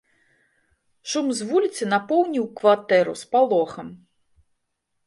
[1.11, 3.87] Шум з вуліцы напоўніў кватэру спалохам.